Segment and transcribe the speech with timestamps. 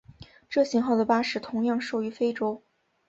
[0.49, 2.63] 这型号的巴士同样售予非洲。